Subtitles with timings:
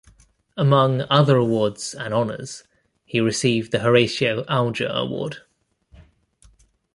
[0.57, 2.63] Among other awards and honors,
[3.05, 5.43] he received the Horatio Alger Award.